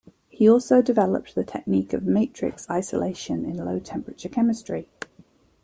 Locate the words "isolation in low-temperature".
2.71-4.29